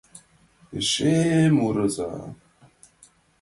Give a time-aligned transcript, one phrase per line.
[0.77, 1.15] Эше
[1.55, 2.13] мурыза!»